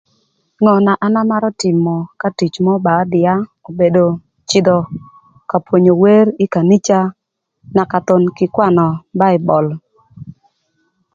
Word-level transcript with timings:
Ngö 0.61 0.73
na 0.85 0.93
an 1.05 1.15
amarö 1.21 1.49
tïmö 1.61 1.95
ka 2.21 2.27
tic 2.37 2.53
mörö 2.65 2.83
ba 2.85 2.91
ödïa 3.01 3.33
obedo 3.67 4.05
cïdhö 4.49 4.77
ka 5.49 5.57
pwonyo 5.65 5.93
wer 6.03 6.27
ï 6.43 6.45
kanica 6.53 6.99
naka 7.75 7.97
thon 8.07 8.23
kï 8.37 8.45
kwanö 8.55 8.85
Baibol. 9.19 9.65